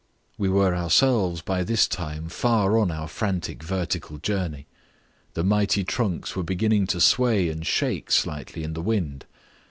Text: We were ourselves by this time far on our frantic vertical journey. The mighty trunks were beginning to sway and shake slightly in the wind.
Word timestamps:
We 0.35 0.49
were 0.49 0.75
ourselves 0.75 1.41
by 1.43 1.63
this 1.63 1.87
time 1.87 2.27
far 2.27 2.75
on 2.79 2.89
our 2.89 3.07
frantic 3.07 3.61
vertical 3.61 4.17
journey. 4.17 4.65
The 5.35 5.43
mighty 5.43 5.83
trunks 5.83 6.35
were 6.35 6.41
beginning 6.41 6.87
to 6.87 6.99
sway 6.99 7.49
and 7.49 7.63
shake 7.63 8.09
slightly 8.11 8.63
in 8.63 8.73
the 8.73 8.81
wind. 8.81 9.25